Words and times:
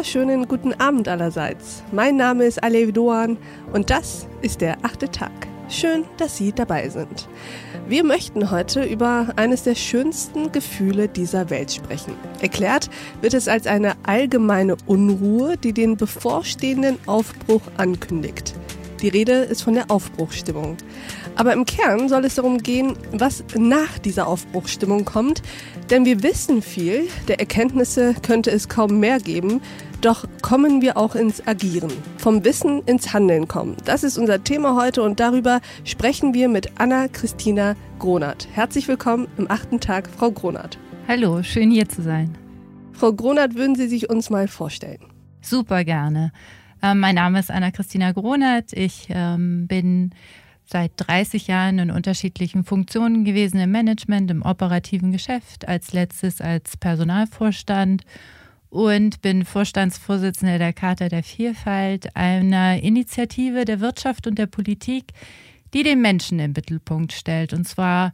wunderschönen 0.00 0.48
guten 0.48 0.72
Abend 0.80 1.08
allerseits. 1.08 1.82
Mein 1.92 2.16
Name 2.16 2.44
ist 2.44 2.62
Alev 2.62 2.90
Doan 2.92 3.36
und 3.74 3.90
das 3.90 4.26
ist 4.40 4.62
der 4.62 4.78
achte 4.82 5.10
Tag. 5.10 5.30
Schön, 5.68 6.04
dass 6.16 6.38
Sie 6.38 6.52
dabei 6.54 6.88
sind. 6.88 7.28
Wir 7.86 8.02
möchten 8.02 8.50
heute 8.50 8.82
über 8.82 9.34
eines 9.36 9.64
der 9.64 9.74
schönsten 9.74 10.52
Gefühle 10.52 11.06
dieser 11.06 11.50
Welt 11.50 11.70
sprechen. 11.70 12.14
Erklärt 12.40 12.88
wird 13.20 13.34
es 13.34 13.46
als 13.46 13.66
eine 13.66 13.92
allgemeine 14.04 14.76
Unruhe, 14.86 15.58
die 15.58 15.74
den 15.74 15.98
bevorstehenden 15.98 16.96
Aufbruch 17.04 17.60
ankündigt. 17.76 18.54
Die 19.02 19.08
Rede 19.08 19.32
ist 19.32 19.62
von 19.62 19.74
der 19.74 19.90
Aufbruchstimmung. 19.90 20.76
Aber 21.36 21.54
im 21.54 21.64
Kern 21.64 22.08
soll 22.08 22.24
es 22.26 22.34
darum 22.34 22.58
gehen, 22.58 22.94
was 23.12 23.44
nach 23.56 23.98
dieser 23.98 24.26
Aufbruchstimmung 24.26 25.06
kommt. 25.06 25.42
Denn 25.88 26.04
wir 26.04 26.22
wissen 26.22 26.60
viel, 26.60 27.08
der 27.26 27.40
Erkenntnisse 27.40 28.14
könnte 28.22 28.50
es 28.50 28.68
kaum 28.68 29.00
mehr 29.00 29.18
geben. 29.18 29.62
Doch 30.00 30.24
kommen 30.40 30.80
wir 30.80 30.96
auch 30.96 31.14
ins 31.14 31.46
Agieren. 31.46 31.92
Vom 32.16 32.42
Wissen 32.42 32.82
ins 32.86 33.12
Handeln 33.12 33.46
kommen. 33.48 33.76
Das 33.84 34.02
ist 34.02 34.16
unser 34.16 34.42
Thema 34.42 34.74
heute 34.74 35.02
und 35.02 35.20
darüber 35.20 35.60
sprechen 35.84 36.32
wir 36.32 36.48
mit 36.48 36.80
Anna-Christina 36.80 37.76
Gronert. 37.98 38.48
Herzlich 38.50 38.88
willkommen 38.88 39.28
im 39.36 39.50
achten 39.50 39.78
Tag, 39.78 40.08
Frau 40.08 40.30
Gronert. 40.30 40.78
Hallo, 41.06 41.42
schön 41.42 41.70
hier 41.70 41.86
zu 41.86 42.00
sein. 42.00 42.38
Frau 42.92 43.12
Gronert, 43.12 43.56
würden 43.56 43.74
Sie 43.74 43.88
sich 43.88 44.08
uns 44.08 44.30
mal 44.30 44.48
vorstellen? 44.48 45.04
Super 45.42 45.84
gerne. 45.84 46.32
Ähm, 46.82 46.98
mein 46.98 47.16
Name 47.16 47.38
ist 47.38 47.50
Anna-Christina 47.50 48.12
Gronert. 48.12 48.72
Ich 48.72 49.08
ähm, 49.10 49.66
bin 49.66 50.12
seit 50.64 50.92
30 50.96 51.46
Jahren 51.46 51.78
in 51.78 51.90
unterschiedlichen 51.90 52.64
Funktionen 52.64 53.26
gewesen 53.26 53.60
im 53.60 53.70
Management, 53.70 54.30
im 54.30 54.40
operativen 54.40 55.12
Geschäft, 55.12 55.68
als 55.68 55.92
letztes 55.92 56.40
als 56.40 56.78
Personalvorstand 56.78 58.04
und 58.70 59.20
bin 59.20 59.44
Vorstandsvorsitzende 59.44 60.58
der 60.58 60.72
Charta 60.72 61.08
der 61.08 61.22
Vielfalt, 61.22 62.16
einer 62.16 62.82
Initiative 62.82 63.64
der 63.64 63.80
Wirtschaft 63.80 64.26
und 64.26 64.38
der 64.38 64.46
Politik, 64.46 65.12
die 65.74 65.82
den 65.82 66.00
Menschen 66.00 66.38
im 66.38 66.52
Mittelpunkt 66.52 67.12
stellt. 67.12 67.52
Und 67.52 67.66
zwar 67.66 68.12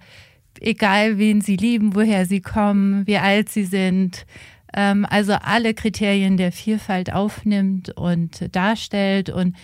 egal, 0.60 1.18
wen 1.18 1.40
sie 1.40 1.56
lieben, 1.56 1.94
woher 1.94 2.26
sie 2.26 2.40
kommen, 2.40 3.06
wie 3.06 3.18
alt 3.18 3.50
sie 3.50 3.64
sind, 3.64 4.26
ähm, 4.74 5.06
also 5.08 5.34
alle 5.34 5.74
Kriterien 5.74 6.36
der 6.36 6.52
Vielfalt 6.52 7.12
aufnimmt 7.12 7.90
und 7.96 8.54
darstellt 8.54 9.30
und 9.30 9.56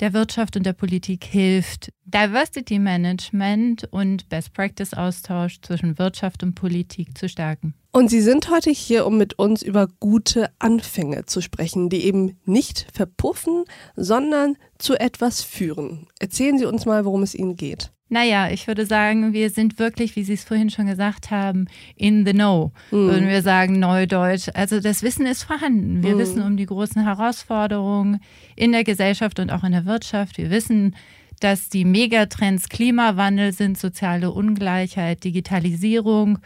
der 0.00 0.12
Wirtschaft 0.12 0.56
und 0.56 0.64
der 0.64 0.72
Politik 0.72 1.24
hilft, 1.24 1.92
Diversity 2.04 2.78
Management 2.78 3.88
und 3.90 4.28
Best 4.28 4.52
Practice 4.52 4.94
Austausch 4.94 5.60
zwischen 5.60 5.98
Wirtschaft 5.98 6.42
und 6.42 6.54
Politik 6.54 7.16
zu 7.16 7.28
stärken. 7.28 7.74
Und 7.92 8.08
Sie 8.08 8.20
sind 8.20 8.50
heute 8.50 8.70
hier, 8.70 9.06
um 9.06 9.18
mit 9.18 9.38
uns 9.38 9.62
über 9.62 9.88
gute 10.00 10.50
Anfänge 10.58 11.26
zu 11.26 11.40
sprechen, 11.40 11.88
die 11.88 12.04
eben 12.04 12.36
nicht 12.44 12.86
verpuffen, 12.92 13.64
sondern 13.94 14.56
zu 14.78 14.94
etwas 14.98 15.42
führen. 15.42 16.08
Erzählen 16.18 16.58
Sie 16.58 16.64
uns 16.64 16.86
mal, 16.86 17.04
worum 17.04 17.22
es 17.22 17.34
Ihnen 17.34 17.56
geht. 17.56 17.92
Naja, 18.14 18.48
ich 18.48 18.68
würde 18.68 18.86
sagen, 18.86 19.32
wir 19.32 19.50
sind 19.50 19.80
wirklich, 19.80 20.14
wie 20.14 20.22
Sie 20.22 20.34
es 20.34 20.44
vorhin 20.44 20.70
schon 20.70 20.86
gesagt 20.86 21.32
haben, 21.32 21.66
in 21.96 22.24
the 22.24 22.30
know, 22.30 22.70
mhm. 22.92 23.08
würden 23.08 23.26
wir 23.26 23.42
sagen, 23.42 23.80
Neudeutsch. 23.80 24.50
Also 24.54 24.78
das 24.78 25.02
Wissen 25.02 25.26
ist 25.26 25.42
vorhanden. 25.42 26.04
Wir 26.04 26.14
mhm. 26.14 26.18
wissen 26.20 26.42
um 26.42 26.56
die 26.56 26.66
großen 26.66 27.02
Herausforderungen 27.02 28.20
in 28.54 28.70
der 28.70 28.84
Gesellschaft 28.84 29.40
und 29.40 29.50
auch 29.50 29.64
in 29.64 29.72
der 29.72 29.84
Wirtschaft. 29.84 30.38
Wir 30.38 30.50
wissen, 30.50 30.94
dass 31.40 31.70
die 31.70 31.84
Megatrends 31.84 32.68
Klimawandel 32.68 33.52
sind, 33.52 33.76
soziale 33.76 34.30
Ungleichheit, 34.30 35.24
Digitalisierung. 35.24 36.38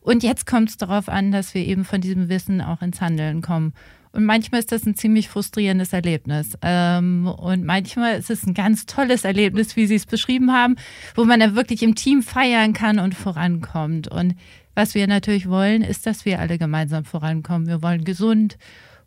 Und 0.00 0.24
jetzt 0.24 0.46
kommt 0.46 0.70
es 0.70 0.78
darauf 0.78 1.08
an, 1.08 1.30
dass 1.30 1.54
wir 1.54 1.64
eben 1.64 1.84
von 1.84 2.00
diesem 2.00 2.28
Wissen 2.28 2.60
auch 2.60 2.82
ins 2.82 3.00
Handeln 3.00 3.40
kommen. 3.40 3.72
Und 4.14 4.26
manchmal 4.26 4.60
ist 4.60 4.70
das 4.70 4.86
ein 4.86 4.94
ziemlich 4.94 5.28
frustrierendes 5.28 5.92
Erlebnis. 5.92 6.56
Ähm, 6.62 7.26
und 7.26 7.64
manchmal 7.64 8.16
ist 8.16 8.30
es 8.30 8.46
ein 8.46 8.54
ganz 8.54 8.86
tolles 8.86 9.24
Erlebnis, 9.24 9.74
wie 9.74 9.86
Sie 9.86 9.96
es 9.96 10.06
beschrieben 10.06 10.52
haben, 10.52 10.76
wo 11.16 11.24
man 11.24 11.40
dann 11.40 11.56
wirklich 11.56 11.82
im 11.82 11.96
Team 11.96 12.22
feiern 12.22 12.74
kann 12.74 13.00
und 13.00 13.16
vorankommt. 13.16 14.06
Und 14.06 14.36
was 14.76 14.94
wir 14.94 15.08
natürlich 15.08 15.48
wollen, 15.48 15.82
ist, 15.82 16.06
dass 16.06 16.24
wir 16.24 16.38
alle 16.38 16.58
gemeinsam 16.58 17.04
vorankommen. 17.04 17.66
Wir 17.66 17.82
wollen 17.82 18.04
gesund 18.04 18.56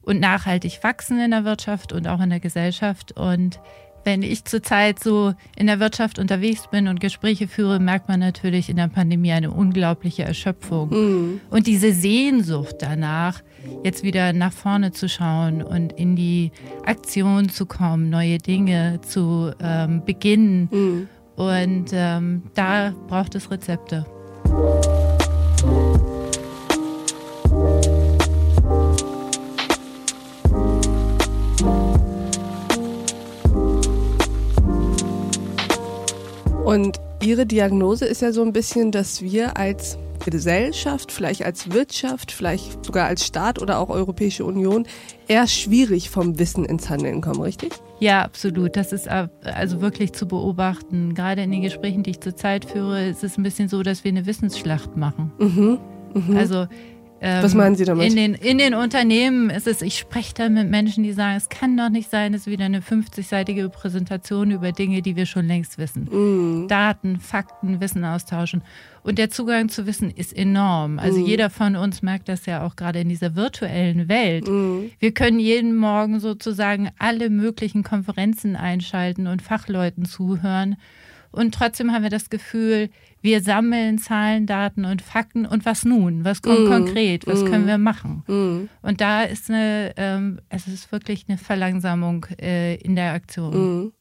und 0.01 0.19
nachhaltig 0.19 0.83
wachsen 0.83 1.21
in 1.21 1.31
der 1.31 1.45
Wirtschaft 1.45 1.93
und 1.93 2.05
auch 2.09 2.19
in 2.19 2.29
der 2.29 2.41
Gesellschaft. 2.41 3.13
Und 3.13 3.61
wenn 4.07 4.23
ich 4.23 4.45
zurzeit 4.45 5.03
so 5.03 5.33
in 5.57 5.67
der 5.67 5.81
Wirtschaft 5.81 6.17
unterwegs 6.17 6.69
bin 6.71 6.87
und 6.87 7.01
Gespräche 7.01 7.49
führe, 7.49 7.77
merkt 7.77 8.07
man 8.07 8.21
natürlich 8.21 8.69
in 8.69 8.77
der 8.77 8.87
Pandemie 8.87 9.33
eine 9.33 9.51
unglaubliche 9.51 10.23
Erschöpfung. 10.23 10.89
Mhm. 10.91 11.41
Und 11.49 11.67
diese 11.67 11.91
Sehnsucht 11.91 12.77
danach, 12.79 13.43
jetzt 13.83 14.03
wieder 14.03 14.31
nach 14.31 14.53
vorne 14.53 14.93
zu 14.93 15.09
schauen 15.09 15.61
und 15.61 15.91
in 15.91 16.15
die 16.15 16.53
Aktion 16.85 17.49
zu 17.49 17.65
kommen, 17.65 18.09
neue 18.09 18.37
Dinge 18.37 19.01
zu 19.05 19.51
ähm, 19.61 20.05
beginnen. 20.05 20.69
Mhm. 20.71 21.09
Und 21.35 21.87
ähm, 21.91 22.43
da 22.55 22.93
braucht 23.09 23.35
es 23.35 23.51
Rezepte. 23.51 24.05
Und 36.67 36.99
Ihre 37.23 37.45
Diagnose 37.45 38.05
ist 38.05 38.21
ja 38.21 38.33
so 38.33 38.41
ein 38.41 38.51
bisschen, 38.51 38.91
dass 38.91 39.21
wir 39.21 39.55
als 39.55 39.97
Gesellschaft, 40.25 41.13
vielleicht 41.13 41.45
als 41.45 41.71
Wirtschaft, 41.71 42.29
vielleicht 42.29 42.83
sogar 42.85 43.07
als 43.07 43.25
Staat 43.25 43.61
oder 43.61 43.79
auch 43.79 43.87
Europäische 43.87 44.43
Union 44.43 44.85
eher 45.29 45.47
schwierig 45.47 46.09
vom 46.09 46.37
Wissen 46.39 46.65
ins 46.65 46.89
Handeln 46.89 47.21
kommen, 47.21 47.39
richtig? 47.39 47.71
Ja, 48.01 48.21
absolut. 48.21 48.75
Das 48.75 48.91
ist 48.91 49.07
also 49.07 49.79
wirklich 49.79 50.11
zu 50.11 50.27
beobachten. 50.27 51.15
Gerade 51.15 51.43
in 51.43 51.51
den 51.51 51.61
Gesprächen, 51.61 52.03
die 52.03 52.09
ich 52.09 52.19
zurzeit 52.19 52.65
führe, 52.65 53.07
ist 53.07 53.23
es 53.23 53.37
ein 53.37 53.43
bisschen 53.43 53.69
so, 53.69 53.81
dass 53.81 54.03
wir 54.03 54.11
eine 54.11 54.25
Wissensschlacht 54.25 54.97
machen. 54.97 55.31
Mhm, 55.39 55.79
mh. 56.15 56.37
Also 56.37 56.67
ähm, 57.19 57.43
Was 57.43 57.55
meinen 57.55 57.75
Sie 57.75 57.85
damit? 57.85 58.07
In 58.07 58.15
den, 58.15 58.33
in 58.35 58.57
den 58.57 58.73
Unternehmen 58.73 59.49
ist 59.49 59.67
es, 59.67 59.81
ich 59.81 59.97
spreche 59.97 60.33
da 60.35 60.49
mit 60.49 60.69
Menschen, 60.69 61.03
die 61.03 61.13
sagen, 61.13 61.35
es 61.35 61.49
kann 61.49 61.75
doch 61.75 61.89
nicht 61.89 62.09
sein, 62.09 62.33
es 62.33 62.41
ist 62.41 62.47
wieder 62.47 62.65
eine 62.65 62.81
50-seitige 62.81 63.69
Präsentation 63.69 64.51
über 64.51 64.71
Dinge, 64.71 65.01
die 65.01 65.15
wir 65.15 65.25
schon 65.25 65.47
längst 65.47 65.77
wissen. 65.77 66.03
Mm. 66.03 66.67
Daten, 66.67 67.19
Fakten, 67.19 67.81
Wissen 67.81 68.05
austauschen. 68.05 68.61
Und 69.03 69.17
der 69.17 69.29
Zugang 69.29 69.69
zu 69.69 69.87
Wissen 69.87 70.11
ist 70.11 70.35
enorm. 70.35 70.99
Also 70.99 71.19
mm. 71.19 71.25
jeder 71.25 71.49
von 71.49 71.75
uns 71.75 72.01
merkt 72.01 72.29
das 72.29 72.45
ja 72.45 72.63
auch 72.63 72.75
gerade 72.75 72.99
in 72.99 73.09
dieser 73.09 73.35
virtuellen 73.35 74.09
Welt. 74.09 74.47
Mm. 74.47 74.91
Wir 74.99 75.13
können 75.13 75.39
jeden 75.39 75.75
Morgen 75.75 76.19
sozusagen 76.19 76.89
alle 76.99 77.29
möglichen 77.29 77.83
Konferenzen 77.83 78.55
einschalten 78.55 79.27
und 79.27 79.41
Fachleuten 79.41 80.05
zuhören. 80.05 80.75
Und 81.31 81.53
trotzdem 81.53 81.91
haben 81.91 82.03
wir 82.03 82.09
das 82.09 82.29
Gefühl, 82.29 82.89
wir 83.21 83.41
sammeln 83.41 83.97
Zahlen, 83.97 84.45
Daten 84.45 84.85
und 84.85 85.01
Fakten 85.01 85.45
und 85.45 85.65
was 85.65 85.85
nun? 85.85 86.23
Was 86.23 86.41
kommt 86.41 86.65
mm. 86.65 86.71
konkret? 86.71 87.27
Was 87.27 87.43
mm. 87.43 87.45
können 87.45 87.67
wir 87.67 87.77
machen? 87.77 88.23
Mm. 88.27 88.69
Und 88.81 89.01
da 89.01 89.23
ist 89.23 89.49
eine, 89.49 89.93
ähm, 89.97 90.39
es 90.49 90.67
ist 90.67 90.91
wirklich 90.91 91.25
eine 91.27 91.37
Verlangsamung 91.37 92.25
äh, 92.39 92.75
in 92.75 92.95
der 92.95 93.13
Aktion. 93.13 93.91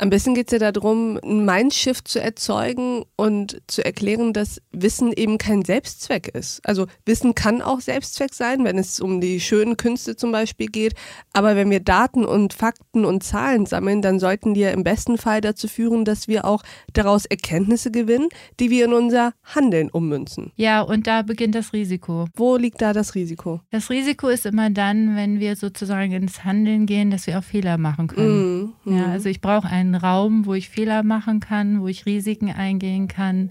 Mm. 0.00 0.10
Am 0.10 0.10
besten 0.10 0.34
geht 0.34 0.52
es 0.52 0.60
ja 0.60 0.72
darum, 0.72 1.20
ein 1.22 1.44
Mindshift 1.44 2.08
zu 2.08 2.20
erzeugen 2.20 3.04
und 3.16 3.62
zu 3.66 3.84
erklären, 3.84 4.32
dass 4.32 4.60
Wissen 4.72 5.12
eben 5.12 5.38
kein 5.38 5.64
Selbstzweck 5.64 6.28
ist. 6.28 6.60
Also 6.66 6.86
Wissen 7.04 7.34
kann 7.34 7.62
auch 7.62 7.80
Selbstzweck 7.80 8.34
sein, 8.34 8.64
wenn 8.64 8.78
es 8.78 8.98
um 8.98 9.20
die 9.20 9.40
schönen 9.40 9.76
Künste 9.76 10.16
zum 10.16 10.32
Beispiel 10.32 10.66
geht. 10.66 10.94
Aber 11.32 11.54
wenn 11.54 11.70
wir 11.70 11.80
Daten 11.80 12.24
und 12.24 12.54
Fakten 12.54 13.04
und 13.04 13.22
Zahlen 13.22 13.66
sammeln, 13.66 14.02
dann 14.02 14.18
sollten 14.18 14.54
die 14.54 14.60
ja 14.60 14.70
im 14.70 14.84
besten 14.84 15.18
Fall 15.18 15.40
dazu 15.40 15.68
führen, 15.68 16.04
dass 16.04 16.28
wir 16.28 16.44
auch 16.44 16.62
daraus 16.92 17.26
Erkenntnisse 17.26 17.90
gewinnen, 17.90 18.28
die 18.58 18.70
wir 18.70 18.86
in 18.86 18.92
unser 18.92 19.32
Handeln 19.44 19.90
ummünzen. 19.90 20.50
Ja, 20.56 20.80
und 20.80 21.06
da 21.06 21.22
beginnt 21.22 21.54
das 21.54 21.72
Risiko. 21.72 22.26
Wo 22.34 22.56
liegt 22.56 22.82
da 22.82 22.92
das 22.92 23.14
Risiko? 23.14 23.60
Das 23.70 23.90
Risiko 23.90 24.28
ist 24.28 24.46
immer 24.46 24.70
dann, 24.70 25.14
wenn 25.14 25.40
wir 25.40 25.56
sozusagen 25.56 26.12
ins 26.12 26.44
Handeln 26.44 26.86
gehen, 26.86 27.10
dass 27.10 27.26
wir 27.26 27.38
auch 27.38 27.44
Fehler 27.44 27.78
machen 27.78 28.08
können. 28.08 28.72
Mm, 28.84 28.90
mm. 28.90 28.96
Ja, 28.96 29.06
also 29.06 29.28
ich 29.28 29.40
brauche 29.40 29.68
einen 29.68 29.89
einen 29.94 30.02
Raum, 30.02 30.46
wo 30.46 30.54
ich 30.54 30.68
Fehler 30.68 31.02
machen 31.02 31.40
kann, 31.40 31.80
wo 31.80 31.88
ich 31.88 32.06
Risiken 32.06 32.50
eingehen 32.52 33.08
kann 33.08 33.50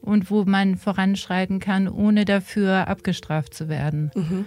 und 0.00 0.30
wo 0.30 0.44
man 0.44 0.76
voranschreiten 0.76 1.60
kann, 1.60 1.88
ohne 1.88 2.24
dafür 2.24 2.88
abgestraft 2.88 3.54
zu 3.54 3.68
werden. 3.68 4.10
Mhm. 4.14 4.46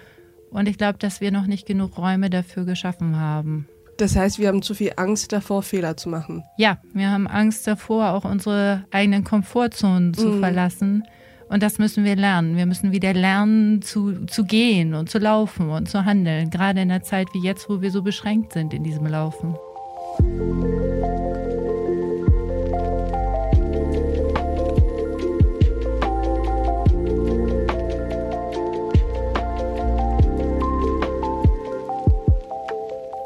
Und 0.50 0.68
ich 0.68 0.78
glaube, 0.78 1.00
dass 1.00 1.22
wir 1.22 1.32
noch 1.32 1.48
nicht 1.48 1.66
genug 1.66 1.98
Räume 1.98 2.30
dafür 2.30 2.66
geschaffen 2.66 3.20
haben. 3.20 3.68
Das 3.98 4.16
heißt, 4.16 4.40
wir 4.40 4.48
haben 4.48 4.62
zu 4.62 4.74
viel 4.74 4.94
Angst 4.98 5.32
davor, 5.32 5.64
Fehler 5.64 5.98
zu 5.98 6.10
machen. 6.10 6.44
Ja, 6.58 6.80
wir 6.94 7.12
haben 7.12 7.28
Angst 7.28 7.68
davor, 7.68 8.12
auch 8.12 8.26
unsere 8.26 8.86
eigenen 8.92 9.24
Komfortzonen 9.24 10.14
zu 10.14 10.28
mhm. 10.28 10.40
verlassen. 10.40 11.04
Und 11.50 11.62
das 11.62 11.78
müssen 11.78 12.04
wir 12.04 12.16
lernen. 12.16 12.58
Wir 12.58 12.66
müssen 12.66 12.92
wieder 12.92 13.14
lernen 13.14 13.82
zu, 13.84 14.26
zu 14.26 14.44
gehen 14.44 14.96
und 14.96 15.10
zu 15.10 15.20
laufen 15.20 15.70
und 15.70 15.88
zu 15.88 16.06
handeln. 16.06 16.50
Gerade 16.50 16.82
in 16.82 16.90
einer 16.90 17.04
Zeit 17.04 17.28
wie 17.34 17.44
jetzt, 17.44 17.70
wo 17.70 17.82
wir 17.82 17.92
so 17.92 18.02
beschränkt 18.02 18.54
sind 18.54 18.74
in 18.74 18.84
diesem 18.84 19.06
Laufen. 19.06 19.56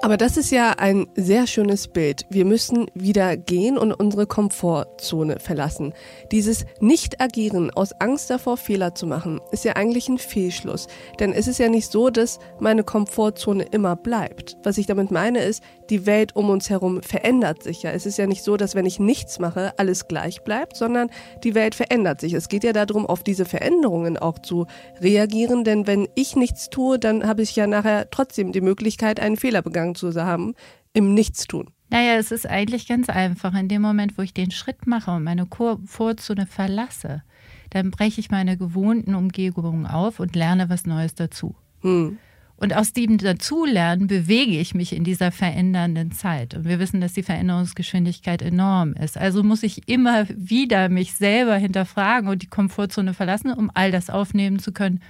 Aber 0.08 0.16
das 0.16 0.38
ist 0.38 0.52
ja 0.52 0.72
ein 0.78 1.08
sehr 1.16 1.48
schönes 1.48 1.90
Bild. 1.90 2.26
Wir 2.30 2.46
müssen 2.46 2.86
wieder 2.94 3.36
gehen 3.36 3.78
und 3.78 3.92
unsere 3.92 4.26
Komfortzone 4.26 5.38
verlassen. 5.42 5.94
Dieses 6.32 6.66
Nicht-Agieren 6.80 7.72
aus 7.72 7.92
Angst 7.92 8.30
davor, 8.30 8.56
Fehler 8.56 8.96
zu 8.96 9.06
machen, 9.06 9.42
ist 9.52 9.66
ja 9.66 9.74
eigentlich 9.74 10.08
ein 10.08 10.18
Fehlschluss. 10.18 10.88
Denn 11.20 11.34
es 11.34 11.50
ist 11.50 11.58
ja 11.58 11.68
nicht 11.68 11.92
so, 11.92 12.10
dass 12.10 12.40
meine 12.58 12.86
Komfortzone 12.86 13.64
immer 13.64 13.98
bleibt. 13.98 14.56
Was 14.64 14.78
ich 14.78 14.86
damit 14.86 15.12
meine 15.12 15.44
ist, 15.44 15.62
die 15.90 16.06
Welt 16.06 16.36
um 16.36 16.50
uns 16.50 16.70
herum 16.70 17.02
verändert 17.02 17.64
sich 17.64 17.84
ja. 17.84 17.92
Es 17.92 18.06
ist 18.06 18.18
ja 18.18 18.28
nicht 18.28 18.44
so, 18.44 18.58
dass 18.58 18.76
wenn 18.76 18.86
ich 18.86 19.00
nichts 19.00 19.40
mache, 19.40 19.78
alles 19.78 20.08
gleich 20.08 20.44
bleibt, 20.44 20.76
sondern 20.76 21.10
die 21.44 21.56
Welt 21.56 21.76
verändert 21.76 22.22
sich. 22.22 22.34
Es 22.34 22.50
geht 22.50 22.64
ja 22.64 22.74
darum, 22.74 23.06
auf 23.06 23.24
diese 23.24 23.46
Veränderungen 23.46 24.18
auch 24.18 24.40
zu 24.40 24.68
reagieren. 25.02 25.64
Denn 25.64 25.88
wenn 25.88 26.08
ich 26.16 26.36
nichts 26.36 26.70
tue, 26.70 27.00
dann 27.00 27.26
habe 27.26 27.42
ich 27.42 27.56
ja 27.56 27.68
nachher 27.68 28.10
trotzdem 28.10 28.52
die 28.52 28.62
Möglichkeit, 28.62 29.20
einen 29.20 29.38
Fehler 29.38 29.62
begangen 29.62 29.96
zu 29.96 30.14
haben 30.16 30.56
im 30.94 31.14
Nichtstun? 31.14 31.70
Naja, 31.90 32.16
es 32.16 32.32
ist 32.32 32.48
eigentlich 32.48 32.88
ganz 32.88 33.10
einfach. 33.10 33.54
In 33.54 33.70
dem 33.70 33.82
Moment, 33.82 34.18
wo 34.18 34.22
ich 34.22 34.34
den 34.34 34.52
Schritt 34.52 34.88
mache 34.88 35.12
und 35.12 35.24
meine 35.24 35.46
Komfortzone 35.46 36.46
verlasse, 36.46 37.24
dann 37.70 37.92
breche 37.92 38.20
ich 38.20 38.30
meine 38.30 38.58
gewohnten 38.58 39.16
Umgebungen 39.16 39.86
auf 39.86 40.20
und 40.20 40.36
lerne 40.36 40.70
was 40.70 40.86
Neues 40.86 41.16
dazu. 41.16 41.56
Hm. 41.82 42.18
Und 42.60 42.76
aus 42.76 42.92
dem 42.92 43.20
Dazulernen 43.20 44.08
bewege 44.08 44.60
ich 44.60 44.74
mich 44.74 44.94
in 44.94 45.04
dieser 45.04 45.32
verändernden 45.32 46.12
Zeit. 46.12 46.56
Und 46.56 46.66
wir 46.66 46.80
wissen, 46.80 47.00
dass 47.00 47.14
die 47.14 47.22
Veränderungsgeschwindigkeit 47.22 48.42
enorm 48.42 48.94
ist. 48.94 49.18
Also 49.18 49.44
muss 49.44 49.62
ich 49.62 49.88
immer 49.88 50.26
wieder 50.30 50.90
mich 50.90 51.14
selber 51.14 51.56
hinterfragen 51.56 52.30
und 52.30 52.42
die 52.42 52.48
Komfortzone 52.48 53.14
verlassen, 53.14 53.54
um 53.54 53.70
all 53.74 53.92
das 53.92 54.10
aufnehmen 54.10 54.58
zu 54.58 54.72
können 54.72 55.02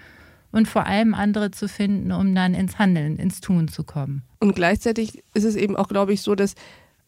und 0.51 0.67
vor 0.67 0.87
allem 0.87 1.13
andere 1.13 1.51
zu 1.51 1.69
finden, 1.69 2.11
um 2.11 2.35
dann 2.35 2.53
ins 2.53 2.79
Handeln, 2.79 3.17
ins 3.17 3.39
Tun 3.39 3.69
zu 3.69 3.83
kommen. 3.83 4.23
Und 4.39 4.55
gleichzeitig 4.55 5.23
ist 5.33 5.45
es 5.45 5.55
eben 5.55 5.77
auch, 5.77 5.87
glaube 5.87 6.13
ich, 6.13 6.21
so, 6.21 6.35
dass 6.35 6.55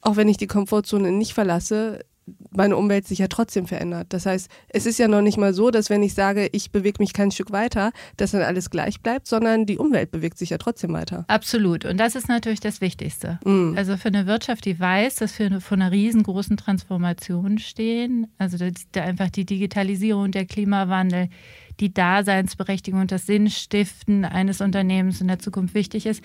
auch 0.01 0.15
wenn 0.15 0.29
ich 0.29 0.37
die 0.37 0.47
Komfortzone 0.47 1.11
nicht 1.11 1.33
verlasse, 1.33 2.05
meine 2.51 2.77
Umwelt 2.77 3.07
sich 3.07 3.19
ja 3.19 3.27
trotzdem 3.27 3.67
verändert. 3.67 4.07
Das 4.09 4.25
heißt, 4.25 4.49
es 4.69 4.85
ist 4.85 4.99
ja 4.99 5.07
noch 5.07 5.21
nicht 5.21 5.37
mal 5.37 5.53
so, 5.53 5.71
dass 5.71 5.89
wenn 5.89 6.03
ich 6.03 6.13
sage, 6.13 6.49
ich 6.51 6.71
bewege 6.71 6.97
mich 6.99 7.13
kein 7.13 7.31
Stück 7.31 7.51
weiter, 7.51 7.91
dass 8.17 8.31
dann 8.31 8.41
alles 8.41 8.69
gleich 8.69 9.01
bleibt, 9.01 9.27
sondern 9.27 9.65
die 9.65 9.77
Umwelt 9.77 10.11
bewegt 10.11 10.37
sich 10.37 10.49
ja 10.49 10.57
trotzdem 10.57 10.93
weiter. 10.93 11.25
Absolut. 11.27 11.85
Und 11.85 11.97
das 11.97 12.15
ist 12.15 12.27
natürlich 12.27 12.59
das 12.59 12.81
Wichtigste. 12.81 13.39
Mm. 13.45 13.77
Also 13.77 13.97
für 13.97 14.07
eine 14.07 14.25
Wirtschaft, 14.25 14.65
die 14.65 14.79
weiß, 14.79 15.15
dass 15.15 15.37
wir 15.37 15.61
vor 15.61 15.77
einer 15.77 15.91
riesengroßen 15.91 16.57
Transformation 16.57 17.57
stehen, 17.57 18.27
also 18.37 18.63
einfach 18.95 19.29
die 19.29 19.45
Digitalisierung, 19.45 20.31
der 20.31 20.45
Klimawandel, 20.45 21.29
die 21.79 21.93
Daseinsberechtigung 21.93 23.01
und 23.01 23.11
das 23.11 23.25
Sinnstiften 23.25 24.25
eines 24.25 24.61
Unternehmens 24.61 25.21
in 25.21 25.27
der 25.27 25.39
Zukunft 25.39 25.73
wichtig 25.73 26.05
ist, 26.05 26.23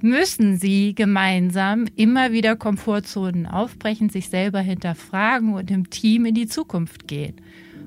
müssen 0.00 0.56
sie 0.56 0.94
gemeinsam 0.94 1.86
immer 1.96 2.32
wieder 2.32 2.56
Komfortzonen 2.56 3.46
aufbrechen, 3.46 4.08
sich 4.08 4.28
selber 4.28 4.60
hinterfragen 4.60 5.54
und 5.54 5.70
im 5.70 5.90
Team 5.90 6.24
in 6.24 6.34
die 6.34 6.46
Zukunft 6.46 7.06
gehen. 7.08 7.36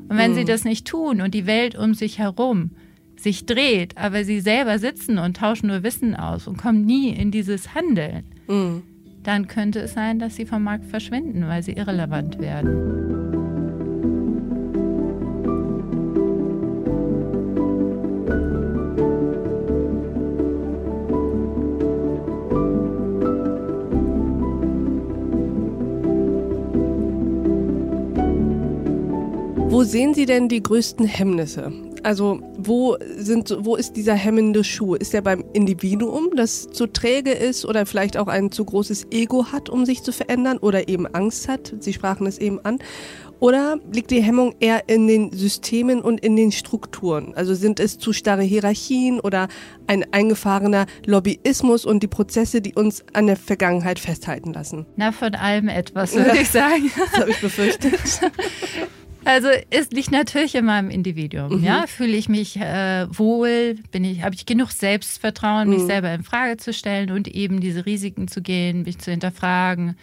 Und 0.10 0.18
wenn 0.18 0.32
mhm. 0.32 0.36
sie 0.36 0.46
das 0.46 0.64
nicht 0.64 0.88
tun 0.88 1.22
und 1.22 1.34
die 1.34 1.46
Welt 1.46 1.76
um 1.76 1.94
sich 1.94 2.20
herum 2.20 2.72
sich 3.20 3.46
dreht, 3.46 3.98
aber 3.98 4.24
sie 4.24 4.40
selber 4.40 4.80
sitzen 4.80 5.18
und 5.18 5.38
tauschen 5.38 5.68
nur 5.68 5.84
Wissen 5.84 6.16
aus 6.16 6.48
und 6.48 6.58
kommen 6.58 6.86
nie 6.86 7.10
in 7.10 7.32
dieses 7.32 7.74
Handeln, 7.74 8.26
mhm. 8.48 8.84
dann 9.24 9.48
könnte 9.48 9.80
es 9.80 9.94
sein, 9.94 10.20
dass 10.20 10.36
sie 10.36 10.46
vom 10.46 10.64
Markt 10.64 10.86
verschwinden, 10.86 11.48
weil 11.48 11.64
sie 11.64 11.74
irrelevant 11.74 12.40
werden. 12.40 13.37
Sehen 29.88 30.14
Sie 30.14 30.26
denn 30.26 30.50
die 30.50 30.62
größten 30.62 31.06
Hemmnisse? 31.06 31.72
Also 32.04 32.42
wo, 32.58 32.98
sind, 33.18 33.56
wo 33.62 33.76
ist 33.76 33.94
dieser 33.96 34.14
hemmende 34.14 34.64
Schuh? 34.64 34.96
Ist 34.96 35.14
er 35.14 35.22
beim 35.22 35.44
Individuum, 35.54 36.32
das 36.36 36.68
zu 36.68 36.88
träge 36.88 37.32
ist 37.32 37.66
oder 37.66 37.86
vielleicht 37.86 38.18
auch 38.18 38.28
ein 38.28 38.52
zu 38.52 38.66
großes 38.66 39.08
Ego 39.12 39.52
hat, 39.52 39.70
um 39.70 39.86
sich 39.86 40.04
zu 40.04 40.12
verändern 40.12 40.58
oder 40.58 40.90
eben 40.90 41.08
Angst 41.08 41.48
hat? 41.48 41.74
Sie 41.80 41.94
sprachen 41.94 42.28
es 42.28 42.38
eben 42.38 42.64
an. 42.66 42.80
Oder 43.40 43.78
liegt 43.94 44.12
die 44.12 44.22
Hemmung 44.22 44.56
eher 44.60 44.90
in 44.90 45.08
den 45.08 45.32
Systemen 45.32 46.02
und 46.02 46.20
in 46.20 46.36
den 46.36 46.52
Strukturen? 46.52 47.34
Also 47.36 47.54
sind 47.54 47.80
es 47.80 47.98
zu 47.98 48.12
starre 48.12 48.42
Hierarchien 48.42 49.20
oder 49.20 49.48
ein 49.86 50.06
eingefahrener 50.12 50.86
Lobbyismus 51.06 51.86
und 51.86 52.02
die 52.02 52.08
Prozesse, 52.08 52.62
die 52.62 52.74
uns 52.74 53.06
an 53.14 53.28
der 53.28 53.38
Vergangenheit 53.38 54.00
festhalten 54.00 54.54
lassen? 54.54 54.86
Na, 54.96 55.12
von 55.12 55.36
allem 55.36 55.70
etwas, 55.70 56.16
würde 56.16 56.30
ja, 56.30 56.42
ich 56.42 56.50
sagen. 56.52 56.92
Das 56.96 57.22
habe 57.22 57.32
ich 57.32 57.40
befürchtet. 57.40 57.94
Also 59.28 59.50
es 59.72 59.92
liegt 59.92 60.12
natürlich 60.12 60.56
in 60.56 60.64
meinem 60.64 60.90
Individuum. 60.90 61.58
Mhm. 61.58 61.64
Ja, 61.64 61.86
fühle 61.86 62.16
ich 62.16 62.30
mich 62.30 62.56
äh, 62.56 63.08
wohl, 63.10 63.76
bin 63.92 64.06
ich, 64.06 64.24
habe 64.24 64.34
ich 64.36 64.46
genug 64.46 64.72
Selbstvertrauen, 64.72 65.68
mich 65.68 65.82
mhm. 65.82 65.88
selber 65.88 66.14
in 66.14 66.24
Frage 66.24 66.56
zu 66.56 66.72
stellen 66.72 67.12
und 67.12 67.28
eben 67.28 67.60
diese 67.60 67.86
Risiken 67.86 68.30
zu 68.30 68.42
gehen, 68.42 68.84
mich 68.84 69.00
zu 69.00 69.12
hinterfragen. 69.12 69.98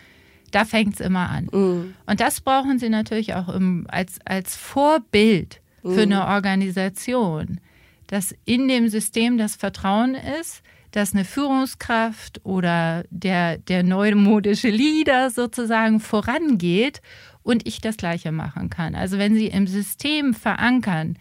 Da 0.51 0.67
fängt 0.67 0.97
es 0.97 1.01
immer 1.01 1.31
an. 1.31 1.49
Mhm. 1.51 1.95
Und 2.05 2.21
das 2.21 2.43
brauchen 2.43 2.79
Sie 2.79 2.91
natürlich 2.91 3.35
auch 3.35 3.49
im, 3.49 3.87
als, 3.89 4.19
als 4.27 4.57
Vorbild 4.57 5.63
für 5.83 6.03
eine 6.03 6.17
mhm. 6.17 6.23
Organisation, 6.23 7.61
dass 8.09 8.35
in 8.45 8.69
dem 8.69 8.91
System 8.91 9.39
das 9.39 9.57
Vertrauen 9.57 10.17
ist, 10.39 10.63
dass 10.91 11.15
eine 11.15 11.25
Führungskraft 11.25 12.43
oder 12.45 13.05
der, 13.09 13.57
der 13.57 13.83
neumodische 13.83 14.69
Leader 14.69 15.31
sozusagen 15.31 15.99
vorangeht 15.99 17.01
und 17.45 17.67
ich 17.69 17.81
das 17.81 17.97
Gleiche 17.97 18.33
machen 18.33 18.71
kann. 18.71 18.97
Also 18.97 19.19
wenn 19.19 19.35
Sie 19.35 19.47
im 19.47 19.69
System 19.69 20.35
verankern, 20.35 21.17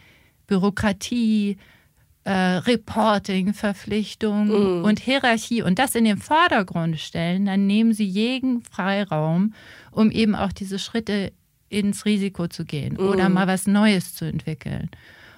Bürokratie, 0.48 1.58
äh, 2.24 2.31
Reporting, 2.31 3.54
Verpflichtung 3.54 4.48
mm. 4.48 4.86
und 4.86 5.00
Hierarchie 5.00 5.62
und 5.62 5.78
das 5.78 5.94
in 5.94 6.06
den 6.06 6.18
Vordergrund 6.18 7.00
stellen, 7.00 7.46
dann 7.46 7.68
nehmen 7.68 7.94
Sie 7.94 8.06
jeden 8.06 8.62
Freiraum, 8.64 9.54
um 9.92 10.10
eben 10.10 10.34
auch 10.34 10.54
diese 10.54 10.80
Schritte 10.80 11.34
ins 11.70 12.06
Risiko 12.06 12.48
zu 12.48 12.66
gehen 12.66 12.96
mm. 12.96 13.02
oder 13.02 13.30
mal 13.30 13.48
was 13.48 13.68
Neues 13.68 14.16
zu 14.16 14.26
entwickeln. 14.26 14.90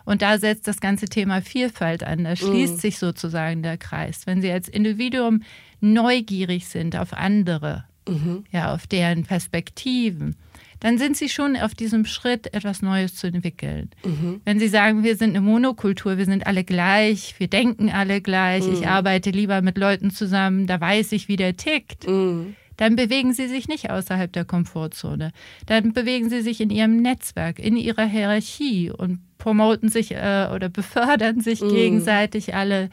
Und 0.05 0.21
da 0.21 0.37
setzt 0.37 0.67
das 0.67 0.79
ganze 0.79 1.07
Thema 1.07 1.41
Vielfalt 1.41 2.03
an. 2.03 2.23
Da 2.23 2.35
schließt 2.35 2.75
mm. 2.75 2.79
sich 2.79 2.99
sozusagen 2.99 3.63
der 3.63 3.77
Kreis. 3.77 4.27
Wenn 4.27 4.41
Sie 4.43 4.51
als 4.51 4.69
Individuum 4.69 5.41
neugierig 5.81 6.67
sind 6.67 6.95
auf 6.95 7.13
andere, 7.13 7.85
mhm. 8.07 8.43
ja, 8.51 8.73
auf 8.73 8.85
deren 8.85 9.23
Perspektiven, 9.23 10.35
dann 10.79 10.97
sind 10.97 11.17
sie 11.17 11.29
schon 11.29 11.55
auf 11.55 11.73
diesem 11.73 12.05
Schritt, 12.05 12.53
etwas 12.53 12.81
Neues 12.81 13.15
zu 13.15 13.27
entwickeln. 13.27 13.89
Mhm. 14.03 14.41
Wenn 14.45 14.59
sie 14.59 14.67
sagen, 14.67 15.03
wir 15.03 15.15
sind 15.15 15.31
eine 15.31 15.41
Monokultur, 15.41 16.17
wir 16.17 16.25
sind 16.25 16.45
alle 16.47 16.63
gleich, 16.63 17.35
wir 17.37 17.47
denken 17.47 17.89
alle 17.89 18.21
gleich, 18.21 18.65
mhm. 18.65 18.73
ich 18.73 18.87
arbeite 18.87 19.31
lieber 19.31 19.61
mit 19.61 19.77
Leuten 19.77 20.11
zusammen, 20.11 20.67
da 20.67 20.79
weiß 20.79 21.11
ich, 21.13 21.27
wie 21.27 21.37
der 21.37 21.57
tickt. 21.57 22.07
Mhm. 22.07 22.55
Dann 22.77 22.95
bewegen 22.95 23.33
sie 23.33 23.47
sich 23.47 23.67
nicht 23.67 23.89
außerhalb 23.89 24.31
der 24.33 24.43
Komfortzone. 24.43 25.31
Dann 25.65 25.93
bewegen 25.93 26.29
sie 26.29 26.41
sich 26.41 26.59
in 26.59 26.69
ihrem 26.69 27.01
Netzwerk, 27.01 27.59
in 27.59 27.77
ihrer 27.77 28.05
Hierarchie 28.05 28.91
und 28.91 29.19
promoten 29.37 29.89
sich 29.89 30.11
äh, 30.11 30.49
oder 30.53 30.69
befördern 30.69 31.39
sich 31.39 31.61
mhm. 31.61 31.69
gegenseitig 31.69 32.53
alle 32.53 32.89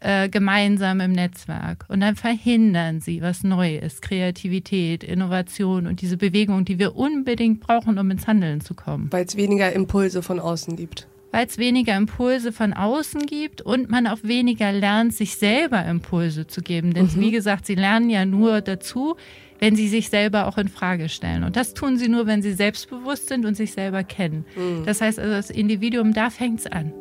äh, 0.00 0.28
gemeinsam 0.28 1.00
im 1.00 1.12
Netzwerk. 1.12 1.84
Und 1.88 2.00
dann 2.00 2.16
verhindern 2.16 3.00
sie 3.00 3.22
was 3.22 3.44
Neues, 3.44 4.00
Kreativität, 4.00 5.04
Innovation 5.04 5.86
und 5.86 6.00
diese 6.00 6.16
Bewegung, 6.16 6.64
die 6.64 6.78
wir 6.78 6.96
unbedingt 6.96 7.60
brauchen, 7.60 7.98
um 7.98 8.10
ins 8.10 8.26
Handeln 8.26 8.60
zu 8.60 8.74
kommen. 8.74 9.08
Weil 9.10 9.26
es 9.26 9.36
weniger 9.36 9.72
Impulse 9.72 10.22
von 10.22 10.40
außen 10.40 10.76
gibt. 10.76 11.06
Weil 11.32 11.46
es 11.46 11.58
weniger 11.58 11.96
Impulse 11.96 12.50
von 12.50 12.72
außen 12.72 13.26
gibt 13.26 13.62
und 13.62 13.88
man 13.88 14.06
auch 14.08 14.18
weniger 14.22 14.72
lernt, 14.72 15.14
sich 15.14 15.36
selber 15.36 15.84
Impulse 15.84 16.46
zu 16.46 16.60
geben. 16.60 16.92
Denn 16.92 17.06
mhm. 17.06 17.20
wie 17.20 17.30
gesagt, 17.30 17.66
sie 17.66 17.76
lernen 17.76 18.10
ja 18.10 18.24
nur 18.24 18.62
dazu, 18.62 19.16
wenn 19.60 19.76
sie 19.76 19.88
sich 19.88 20.08
selber 20.08 20.48
auch 20.48 20.58
in 20.58 20.68
Frage 20.68 21.08
stellen. 21.08 21.44
Und 21.44 21.54
das 21.54 21.74
tun 21.74 21.98
sie 21.98 22.08
nur, 22.08 22.26
wenn 22.26 22.42
sie 22.42 22.54
selbstbewusst 22.54 23.28
sind 23.28 23.44
und 23.44 23.54
sich 23.54 23.72
selber 23.72 24.02
kennen. 24.02 24.44
Mhm. 24.56 24.84
Das 24.86 25.00
heißt 25.00 25.20
also, 25.20 25.32
das 25.32 25.50
Individuum, 25.50 26.14
da 26.14 26.30
fängt 26.30 26.60
es 26.60 26.66
an. 26.66 26.92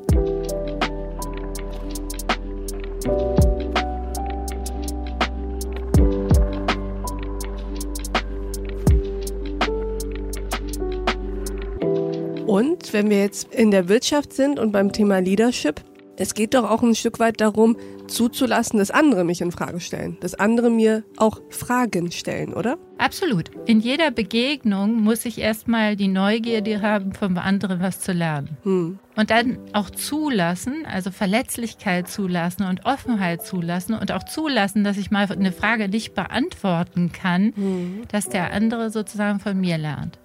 Und 12.50 12.94
wenn 12.94 13.12
wir 13.12 13.20
jetzt 13.20 13.54
in 13.54 13.70
der 13.70 13.90
Wirtschaft 13.90 14.34
sind 14.34 14.58
und 14.58 14.72
beim 14.72 14.92
Thema 14.92 15.20
Leadership, 15.20 15.82
es 16.18 16.34
geht 16.34 16.56
doch 16.56 16.68
auch 16.68 16.82
ein 16.82 16.96
Stück 16.96 17.20
weit 17.20 17.40
darum, 17.42 17.78
zuzulassen, 18.08 18.80
dass 18.80 18.90
andere 18.90 19.24
mich 19.24 19.42
in 19.42 19.52
Frage 19.52 19.80
stellen, 19.80 20.18
dass 20.20 20.34
andere 20.34 20.72
mir 20.72 21.04
auch 21.18 21.42
Fragen 21.52 22.12
stellen, 22.12 22.56
oder? 22.56 22.80
Absolut. 22.98 23.52
In 23.68 23.80
jeder 23.80 24.10
Begegnung 24.10 24.96
muss 24.96 25.26
ich 25.26 25.38
erstmal 25.38 25.96
die 25.96 26.08
Neugierde 26.08 26.82
haben, 26.82 27.14
vom 27.14 27.38
anderen 27.38 27.82
was 27.82 28.00
zu 28.00 28.14
lernen. 28.14 28.58
Hm. 28.64 28.98
Und 29.16 29.30
dann 29.30 29.60
auch 29.74 29.92
zulassen, 29.92 30.88
also 30.92 31.12
Verletzlichkeit 31.12 32.08
zulassen 32.08 32.64
und 32.64 32.84
Offenheit 32.88 33.46
zulassen 33.46 33.94
und 33.94 34.12
auch 34.12 34.24
zulassen, 34.24 34.84
dass 34.84 34.98
ich 34.98 35.12
mal 35.12 35.32
eine 35.32 35.52
Frage 35.52 35.88
nicht 35.88 36.16
beantworten 36.16 37.12
kann, 37.12 37.54
hm. 37.56 38.02
dass 38.12 38.28
der 38.28 38.52
andere 38.54 38.90
sozusagen 38.90 39.40
von 39.40 39.60
mir 39.62 39.78
lernt. 39.78 40.18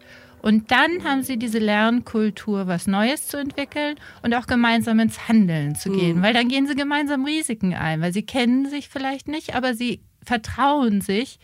Und 0.44 0.70
dann 0.70 1.04
haben 1.04 1.22
sie 1.22 1.38
diese 1.38 1.58
Lernkultur, 1.58 2.66
was 2.66 2.86
Neues 2.86 3.28
zu 3.28 3.38
entwickeln 3.38 3.96
und 4.20 4.34
auch 4.34 4.46
gemeinsam 4.46 5.00
ins 5.00 5.26
Handeln 5.26 5.74
zu 5.74 5.90
gehen, 5.90 6.18
mhm. 6.18 6.22
weil 6.22 6.34
dann 6.34 6.48
gehen 6.48 6.66
sie 6.66 6.74
gemeinsam 6.74 7.24
Risiken 7.24 7.72
ein, 7.72 8.02
weil 8.02 8.12
sie 8.12 8.26
kennen 8.26 8.68
sich 8.68 8.90
vielleicht 8.90 9.26
nicht, 9.26 9.54
aber 9.54 9.72
sie 9.72 10.02
vertrauen 10.22 11.00
sich, 11.00 11.38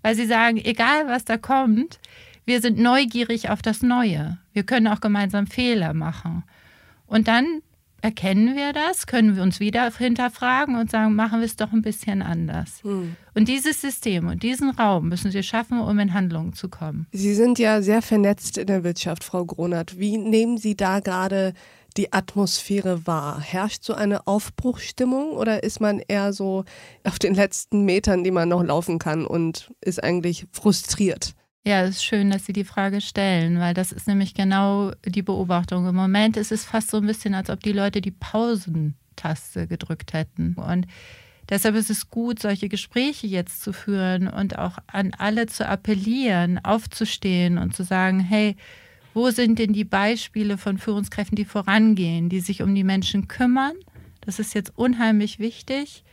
weil 0.00 0.14
sie 0.14 0.24
sagen, 0.24 0.56
egal 0.56 1.06
was 1.06 1.26
da 1.26 1.36
kommt, 1.36 2.00
wir 2.46 2.62
sind 2.62 2.78
neugierig 2.78 3.50
auf 3.50 3.60
das 3.60 3.82
Neue. 3.82 4.38
Wir 4.54 4.62
können 4.62 4.86
auch 4.86 5.02
gemeinsam 5.02 5.46
Fehler 5.46 5.92
machen. 5.92 6.42
Und 7.06 7.28
dann 7.28 7.60
erkennen 8.06 8.54
wir 8.54 8.72
das, 8.72 9.08
können 9.08 9.34
wir 9.34 9.42
uns 9.42 9.58
wieder 9.58 9.90
hinterfragen 9.90 10.76
und 10.76 10.92
sagen, 10.92 11.16
machen 11.16 11.40
wir 11.40 11.44
es 11.44 11.56
doch 11.56 11.72
ein 11.72 11.82
bisschen 11.82 12.22
anders. 12.22 12.78
Hm. 12.82 13.16
Und 13.34 13.48
dieses 13.48 13.80
System 13.80 14.28
und 14.28 14.44
diesen 14.44 14.70
Raum 14.70 15.08
müssen 15.08 15.32
wir 15.32 15.42
schaffen, 15.42 15.80
um 15.80 15.98
in 15.98 16.14
Handlungen 16.14 16.52
zu 16.52 16.68
kommen. 16.68 17.08
Sie 17.10 17.34
sind 17.34 17.58
ja 17.58 17.82
sehr 17.82 18.02
vernetzt 18.02 18.58
in 18.58 18.68
der 18.68 18.84
Wirtschaft, 18.84 19.24
Frau 19.24 19.44
Gronert. 19.44 19.98
Wie 19.98 20.18
nehmen 20.18 20.56
Sie 20.56 20.76
da 20.76 21.00
gerade 21.00 21.52
die 21.96 22.12
Atmosphäre 22.12 23.08
wahr? 23.08 23.40
Herrscht 23.40 23.82
so 23.82 23.94
eine 23.94 24.28
Aufbruchstimmung 24.28 25.32
oder 25.32 25.64
ist 25.64 25.80
man 25.80 25.98
eher 25.98 26.32
so 26.32 26.64
auf 27.02 27.18
den 27.18 27.34
letzten 27.34 27.84
Metern, 27.84 28.22
die 28.22 28.30
man 28.30 28.48
noch 28.48 28.62
laufen 28.62 29.00
kann 29.00 29.26
und 29.26 29.72
ist 29.80 30.00
eigentlich 30.00 30.46
frustriert? 30.52 31.34
Ja, 31.66 31.82
es 31.82 31.96
ist 31.96 32.04
schön, 32.04 32.30
dass 32.30 32.46
Sie 32.46 32.52
die 32.52 32.62
Frage 32.62 33.00
stellen, 33.00 33.58
weil 33.58 33.74
das 33.74 33.90
ist 33.90 34.06
nämlich 34.06 34.34
genau 34.34 34.92
die 35.04 35.22
Beobachtung. 35.22 35.88
Im 35.88 35.96
Moment 35.96 36.36
ist 36.36 36.52
es 36.52 36.64
fast 36.64 36.92
so 36.92 36.98
ein 36.98 37.06
bisschen, 37.08 37.34
als 37.34 37.50
ob 37.50 37.60
die 37.60 37.72
Leute 37.72 38.00
die 38.00 38.12
Pausentaste 38.12 39.66
gedrückt 39.66 40.12
hätten. 40.12 40.54
Und 40.54 40.86
deshalb 41.48 41.74
ist 41.74 41.90
es 41.90 42.08
gut, 42.08 42.38
solche 42.38 42.68
Gespräche 42.68 43.26
jetzt 43.26 43.62
zu 43.62 43.72
führen 43.72 44.28
und 44.28 44.56
auch 44.56 44.78
an 44.86 45.10
alle 45.18 45.46
zu 45.46 45.66
appellieren, 45.68 46.64
aufzustehen 46.64 47.58
und 47.58 47.74
zu 47.74 47.82
sagen, 47.82 48.20
hey, 48.20 48.54
wo 49.12 49.30
sind 49.30 49.58
denn 49.58 49.72
die 49.72 49.82
Beispiele 49.82 50.58
von 50.58 50.78
Führungskräften, 50.78 51.34
die 51.34 51.44
vorangehen, 51.44 52.28
die 52.28 52.38
sich 52.38 52.62
um 52.62 52.76
die 52.76 52.84
Menschen 52.84 53.26
kümmern? 53.26 53.74
Das 54.20 54.38
ist 54.38 54.54
jetzt 54.54 54.70
unheimlich 54.76 55.40
wichtig 55.40 56.04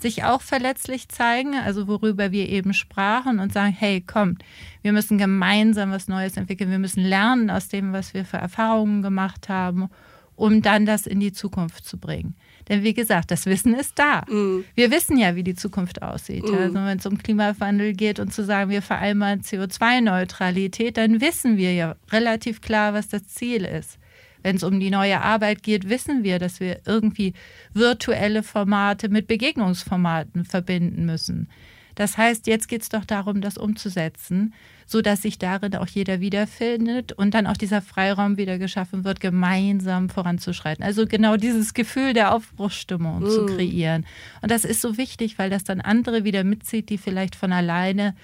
sich 0.00 0.24
auch 0.24 0.42
verletzlich 0.42 1.08
zeigen, 1.08 1.54
also 1.54 1.88
worüber 1.88 2.32
wir 2.32 2.48
eben 2.48 2.74
sprachen 2.74 3.38
und 3.38 3.52
sagen, 3.52 3.74
hey, 3.76 4.00
kommt, 4.00 4.42
wir 4.82 4.92
müssen 4.92 5.18
gemeinsam 5.18 5.90
was 5.90 6.08
Neues 6.08 6.36
entwickeln, 6.36 6.70
wir 6.70 6.78
müssen 6.78 7.02
lernen 7.02 7.50
aus 7.50 7.68
dem, 7.68 7.92
was 7.92 8.14
wir 8.14 8.24
für 8.24 8.36
Erfahrungen 8.36 9.02
gemacht 9.02 9.48
haben, 9.48 9.88
um 10.34 10.62
dann 10.62 10.86
das 10.86 11.06
in 11.06 11.20
die 11.20 11.32
Zukunft 11.32 11.84
zu 11.84 11.98
bringen. 11.98 12.36
Denn 12.68 12.82
wie 12.82 12.94
gesagt, 12.94 13.30
das 13.30 13.46
Wissen 13.46 13.74
ist 13.74 13.98
da. 13.98 14.22
Mm. 14.28 14.64
Wir 14.74 14.90
wissen 14.90 15.16
ja, 15.16 15.36
wie 15.36 15.44
die 15.44 15.54
Zukunft 15.54 16.02
aussieht. 16.02 16.44
Mm. 16.44 16.54
Also 16.54 16.74
wenn 16.74 16.98
es 16.98 17.06
um 17.06 17.16
Klimawandel 17.16 17.92
geht 17.92 18.18
und 18.18 18.34
zu 18.34 18.44
sagen, 18.44 18.70
wir 18.70 18.82
vereinbaren 18.82 19.42
CO2-Neutralität, 19.42 20.96
dann 20.96 21.20
wissen 21.20 21.56
wir 21.56 21.72
ja 21.74 21.96
relativ 22.10 22.60
klar, 22.60 22.92
was 22.92 23.08
das 23.08 23.26
Ziel 23.28 23.64
ist. 23.64 23.98
Wenn 24.46 24.54
es 24.54 24.62
um 24.62 24.78
die 24.78 24.90
neue 24.90 25.22
Arbeit 25.22 25.64
geht, 25.64 25.88
wissen 25.88 26.22
wir, 26.22 26.38
dass 26.38 26.60
wir 26.60 26.82
irgendwie 26.86 27.32
virtuelle 27.74 28.44
Formate 28.44 29.08
mit 29.08 29.26
Begegnungsformaten 29.26 30.44
verbinden 30.44 31.04
müssen. 31.04 31.48
Das 31.96 32.16
heißt, 32.16 32.46
jetzt 32.46 32.68
geht 32.68 32.82
es 32.82 32.88
doch 32.88 33.04
darum, 33.04 33.40
das 33.40 33.58
umzusetzen, 33.58 34.54
sodass 34.86 35.22
sich 35.22 35.40
darin 35.40 35.74
auch 35.74 35.88
jeder 35.88 36.20
wiederfindet 36.20 37.10
und 37.10 37.34
dann 37.34 37.48
auch 37.48 37.56
dieser 37.56 37.82
Freiraum 37.82 38.36
wieder 38.36 38.56
geschaffen 38.58 39.02
wird, 39.02 39.18
gemeinsam 39.18 40.10
voranzuschreiten. 40.10 40.84
Also 40.84 41.06
genau 41.06 41.36
dieses 41.36 41.74
Gefühl 41.74 42.12
der 42.12 42.32
Aufbruchsstimmung 42.32 43.24
mm. 43.24 43.28
zu 43.28 43.46
kreieren. 43.46 44.06
Und 44.42 44.52
das 44.52 44.64
ist 44.64 44.80
so 44.80 44.96
wichtig, 44.96 45.40
weil 45.40 45.50
das 45.50 45.64
dann 45.64 45.80
andere 45.80 46.22
wieder 46.22 46.44
mitzieht, 46.44 46.88
die 46.88 46.98
vielleicht 46.98 47.34
von 47.34 47.52
alleine 47.52 48.14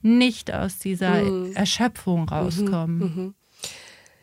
nicht 0.00 0.54
aus 0.54 0.78
dieser 0.78 1.24
mm. 1.24 1.54
Erschöpfung 1.54 2.20
mhm. 2.20 2.28
rauskommen. 2.28 2.98
Mhm. 2.98 3.34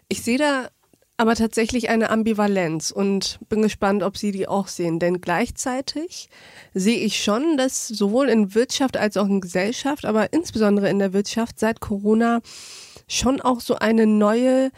Ich 0.07 0.21
sehe 0.21 0.37
da 0.37 0.69
aber 1.19 1.35
tatsächlich 1.35 1.89
eine 1.89 2.11
Ambivalenz 2.11 2.91
und 2.91 3.39
bin 3.49 3.61
gespannt, 3.61 4.03
ob 4.03 4.15
Sie 4.15 4.31
die 4.31 4.47
auch 4.47 4.69
sehen. 4.69 4.99
Denn 4.99 5.19
gleichzeitig 5.19 6.29
sehe 6.73 6.97
ich 6.97 7.21
schon, 7.21 7.57
dass 7.57 7.89
sowohl 7.89 8.29
in 8.29 8.55
Wirtschaft 8.55 8.95
als 8.95 9.17
auch 9.17 9.27
in 9.27 9.41
Gesellschaft, 9.41 10.05
aber 10.05 10.31
insbesondere 10.31 10.89
in 10.89 10.97
der 10.97 11.11
Wirtschaft 11.11 11.59
seit 11.59 11.81
Corona 11.81 12.39
schon 13.09 13.41
auch 13.41 13.59
so 13.59 13.75
eine 13.75 14.07
neue 14.07 14.71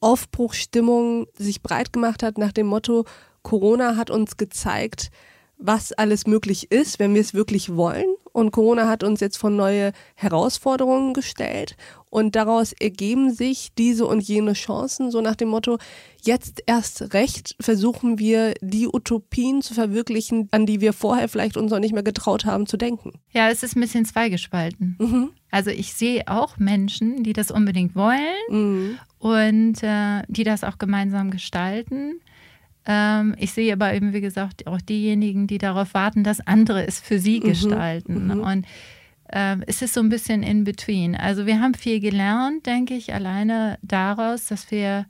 Aufbruchstimmung 0.00 1.26
sich 1.36 1.62
breit 1.62 1.92
gemacht 1.92 2.22
hat 2.22 2.38
nach 2.38 2.52
dem 2.52 2.68
Motto, 2.68 3.04
Corona 3.42 3.96
hat 3.96 4.08
uns 4.08 4.36
gezeigt, 4.36 5.10
was 5.56 5.90
alles 5.90 6.28
möglich 6.28 6.70
ist, 6.70 7.00
wenn 7.00 7.12
wir 7.12 7.22
es 7.22 7.34
wirklich 7.34 7.74
wollen. 7.74 8.06
Und 8.38 8.52
Corona 8.52 8.86
hat 8.86 9.02
uns 9.02 9.18
jetzt 9.18 9.36
vor 9.36 9.50
neue 9.50 9.90
Herausforderungen 10.14 11.12
gestellt. 11.12 11.76
Und 12.08 12.36
daraus 12.36 12.72
ergeben 12.72 13.32
sich 13.32 13.70
diese 13.76 14.06
und 14.06 14.20
jene 14.20 14.52
Chancen, 14.52 15.10
so 15.10 15.20
nach 15.20 15.34
dem 15.34 15.48
Motto, 15.48 15.78
jetzt 16.22 16.62
erst 16.66 17.14
recht 17.14 17.56
versuchen 17.58 18.20
wir, 18.20 18.54
die 18.60 18.86
Utopien 18.86 19.60
zu 19.60 19.74
verwirklichen, 19.74 20.46
an 20.52 20.66
die 20.66 20.80
wir 20.80 20.92
vorher 20.92 21.28
vielleicht 21.28 21.56
uns 21.56 21.72
noch 21.72 21.80
nicht 21.80 21.92
mehr 21.92 22.04
getraut 22.04 22.44
haben 22.44 22.66
zu 22.66 22.76
denken. 22.76 23.14
Ja, 23.32 23.50
es 23.50 23.64
ist 23.64 23.74
ein 23.74 23.80
bisschen 23.80 24.04
zweigespalten. 24.04 24.94
Mhm. 25.00 25.30
Also 25.50 25.70
ich 25.70 25.94
sehe 25.94 26.28
auch 26.28 26.58
Menschen, 26.58 27.24
die 27.24 27.32
das 27.32 27.50
unbedingt 27.50 27.96
wollen 27.96 28.36
mhm. 28.50 28.98
und 29.18 29.82
äh, 29.82 30.22
die 30.28 30.44
das 30.44 30.62
auch 30.62 30.78
gemeinsam 30.78 31.32
gestalten. 31.32 32.20
Ähm, 32.88 33.36
ich 33.38 33.52
sehe 33.52 33.72
aber 33.72 33.92
eben, 33.92 34.14
wie 34.14 34.22
gesagt, 34.22 34.66
auch 34.66 34.80
diejenigen, 34.80 35.46
die 35.46 35.58
darauf 35.58 35.92
warten, 35.92 36.24
dass 36.24 36.40
andere 36.40 36.86
es 36.86 36.98
für 36.98 37.18
sie 37.18 37.38
mhm. 37.38 37.44
gestalten. 37.44 38.24
Mhm. 38.24 38.40
Und 38.40 38.66
ähm, 39.30 39.62
es 39.66 39.82
ist 39.82 39.92
so 39.92 40.00
ein 40.00 40.08
bisschen 40.08 40.42
in 40.42 40.64
between. 40.64 41.14
Also 41.14 41.44
wir 41.44 41.60
haben 41.60 41.74
viel 41.74 42.00
gelernt, 42.00 42.64
denke 42.64 42.94
ich, 42.94 43.12
alleine 43.12 43.78
daraus, 43.82 44.46
dass 44.46 44.70
wir 44.70 45.04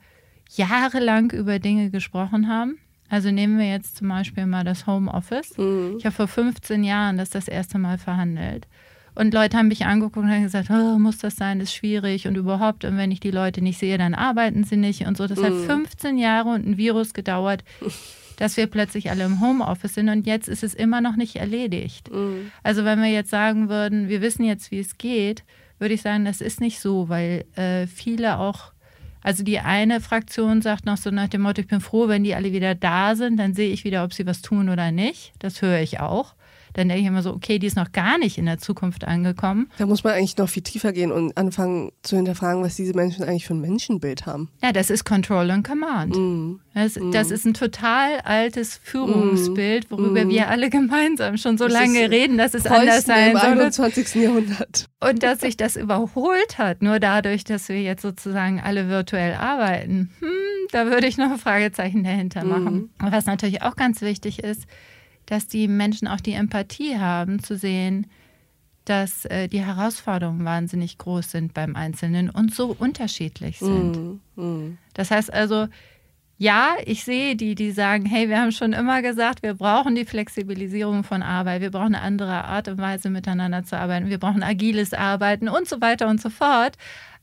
jahrelang 0.55 1.31
über 1.31 1.59
Dinge 1.59 1.89
gesprochen 1.89 2.49
haben. 2.49 2.77
Also 3.07 3.31
nehmen 3.31 3.57
wir 3.57 3.69
jetzt 3.69 3.95
zum 3.95 4.09
Beispiel 4.09 4.45
mal 4.45 4.65
das 4.65 4.85
Homeoffice. 4.85 5.57
Mhm. 5.57 5.95
Ich 5.97 6.05
habe 6.05 6.15
vor 6.15 6.27
15 6.27 6.83
Jahren 6.83 7.17
das 7.17 7.29
das 7.29 7.47
erste 7.47 7.79
Mal 7.79 7.97
verhandelt. 7.97 8.67
Und 9.15 9.33
Leute 9.33 9.57
haben 9.57 9.67
mich 9.67 9.85
angeguckt 9.85 10.17
und 10.17 10.29
haben 10.29 10.43
gesagt, 10.43 10.69
oh, 10.69 10.97
muss 10.99 11.17
das 11.17 11.35
sein, 11.35 11.59
das 11.59 11.69
ist 11.69 11.75
schwierig 11.75 12.27
und 12.27 12.35
überhaupt. 12.35 12.85
Und 12.85 12.97
wenn 12.97 13.11
ich 13.11 13.19
die 13.19 13.31
Leute 13.31 13.61
nicht 13.61 13.79
sehe, 13.79 13.97
dann 13.97 14.13
arbeiten 14.13 14.63
sie 14.63 14.77
nicht 14.77 15.05
und 15.05 15.17
so. 15.17 15.27
Das 15.27 15.39
mhm. 15.39 15.45
hat 15.45 15.53
15 15.53 16.17
Jahre 16.17 16.49
und 16.49 16.65
ein 16.65 16.77
Virus 16.77 17.13
gedauert, 17.13 17.63
dass 18.37 18.55
wir 18.55 18.67
plötzlich 18.67 19.09
alle 19.09 19.25
im 19.25 19.41
Homeoffice 19.41 19.95
sind 19.95 20.09
und 20.09 20.25
jetzt 20.25 20.47
ist 20.47 20.63
es 20.63 20.73
immer 20.73 21.01
noch 21.01 21.15
nicht 21.15 21.35
erledigt. 21.35 22.11
Mhm. 22.11 22.51
Also 22.63 22.85
wenn 22.85 23.01
wir 23.01 23.09
jetzt 23.09 23.29
sagen 23.29 23.67
würden, 23.67 24.07
wir 24.07 24.21
wissen 24.21 24.45
jetzt, 24.45 24.71
wie 24.71 24.79
es 24.79 24.97
geht, 24.97 25.43
würde 25.77 25.93
ich 25.93 26.01
sagen, 26.01 26.25
das 26.25 26.41
ist 26.41 26.61
nicht 26.61 26.79
so, 26.79 27.09
weil 27.09 27.45
äh, 27.55 27.87
viele 27.87 28.37
auch, 28.37 28.71
also 29.21 29.43
die 29.43 29.59
eine 29.59 29.99
Fraktion 29.99 30.61
sagt 30.61 30.85
noch 30.85 30.97
so 30.97 31.11
nach 31.11 31.27
dem 31.27 31.41
Motto, 31.41 31.61
ich 31.61 31.67
bin 31.67 31.81
froh, 31.81 32.07
wenn 32.07 32.23
die 32.23 32.35
alle 32.35 32.53
wieder 32.53 32.75
da 32.75 33.15
sind, 33.15 33.37
dann 33.37 33.53
sehe 33.53 33.71
ich 33.71 33.83
wieder, 33.83 34.03
ob 34.03 34.13
sie 34.13 34.25
was 34.25 34.41
tun 34.41 34.69
oder 34.69 34.91
nicht. 34.91 35.33
Das 35.39 35.61
höre 35.61 35.79
ich 35.79 35.99
auch 35.99 36.35
dann 36.73 36.87
denke 36.89 37.01
ich 37.01 37.07
immer 37.07 37.21
so, 37.21 37.33
okay, 37.33 37.59
die 37.59 37.67
ist 37.67 37.75
noch 37.75 37.91
gar 37.91 38.17
nicht 38.17 38.37
in 38.37 38.45
der 38.45 38.57
Zukunft 38.57 39.05
angekommen. 39.05 39.69
Da 39.77 39.85
muss 39.85 40.03
man 40.03 40.13
eigentlich 40.13 40.37
noch 40.37 40.49
viel 40.49 40.63
tiefer 40.63 40.93
gehen 40.93 41.11
und 41.11 41.35
anfangen 41.37 41.91
zu 42.01 42.15
hinterfragen, 42.15 42.63
was 42.63 42.75
diese 42.75 42.93
Menschen 42.93 43.23
eigentlich 43.23 43.45
für 43.45 43.53
ein 43.53 43.61
Menschenbild 43.61 44.25
haben. 44.25 44.49
Ja, 44.61 44.71
das 44.71 44.89
ist 44.89 45.05
Control 45.05 45.49
and 45.51 45.67
Command. 45.67 46.15
Mm. 46.15 46.59
Das, 46.73 46.95
mm. 46.95 47.11
das, 47.11 47.31
ist 47.31 47.45
ein 47.45 47.53
total 47.53 48.19
altes 48.23 48.79
Führungsbild, 48.83 49.89
worüber 49.91 50.25
mm. 50.25 50.29
wir 50.29 50.49
alle 50.49 50.69
gemeinsam 50.69 51.37
schon 51.37 51.57
so 51.57 51.65
das 51.65 51.73
lange 51.73 52.09
reden, 52.09 52.37
dass 52.37 52.53
es 52.53 52.63
Preußen 52.63 52.81
anders 52.81 53.05
sein 53.05 53.37
soll. 53.37 53.51
Im 53.51 53.59
21. 53.59 54.15
Jahrhundert. 54.15 54.85
Und 54.99 55.23
dass 55.23 55.41
sich 55.41 55.57
das 55.57 55.75
überholt 55.75 56.57
hat, 56.57 56.81
nur 56.81 56.99
dadurch, 56.99 57.43
dass 57.43 57.69
wir 57.69 57.81
jetzt 57.81 58.01
sozusagen 58.01 58.59
alle 58.59 58.87
virtuell 58.87 59.33
arbeiten. 59.33 60.11
Hm, 60.19 60.29
da 60.71 60.85
würde 60.85 61.07
ich 61.07 61.17
noch 61.17 61.31
ein 61.31 61.37
Fragezeichen 61.37 62.03
dahinter 62.03 62.43
machen. 62.45 62.89
Mm. 62.99 63.11
Was 63.11 63.25
natürlich 63.25 63.61
auch 63.63 63.75
ganz 63.75 64.01
wichtig 64.01 64.43
ist, 64.43 64.65
dass 65.29 65.47
die 65.47 65.67
Menschen 65.67 66.07
auch 66.07 66.19
die 66.19 66.33
Empathie 66.33 66.97
haben, 66.97 67.43
zu 67.43 67.55
sehen, 67.55 68.07
dass 68.85 69.25
äh, 69.25 69.47
die 69.47 69.63
Herausforderungen 69.63 70.43
wahnsinnig 70.43 70.97
groß 70.97 71.29
sind 71.29 71.53
beim 71.53 71.75
Einzelnen 71.75 72.31
und 72.31 72.53
so 72.55 72.75
unterschiedlich 72.77 73.59
sind. 73.59 74.19
Mm, 74.35 74.41
mm. 74.41 74.77
Das 74.95 75.11
heißt 75.11 75.31
also, 75.31 75.67
ja, 76.39 76.73
ich 76.83 77.03
sehe 77.03 77.35
die, 77.35 77.53
die 77.53 77.69
sagen, 77.69 78.07
hey, 78.07 78.27
wir 78.27 78.41
haben 78.41 78.51
schon 78.51 78.73
immer 78.73 79.03
gesagt, 79.03 79.43
wir 79.43 79.53
brauchen 79.53 79.93
die 79.93 80.05
Flexibilisierung 80.05 81.03
von 81.03 81.21
Arbeit, 81.21 81.61
wir 81.61 81.69
brauchen 81.69 81.93
eine 81.93 82.01
andere 82.01 82.45
Art 82.45 82.67
und 82.67 82.79
Weise 82.79 83.11
miteinander 83.11 83.63
zu 83.63 83.77
arbeiten, 83.77 84.09
wir 84.09 84.17
brauchen 84.17 84.41
agiles 84.41 84.95
Arbeiten 84.95 85.47
und 85.47 85.67
so 85.67 85.79
weiter 85.79 86.07
und 86.07 86.19
so 86.19 86.31
fort. 86.31 86.75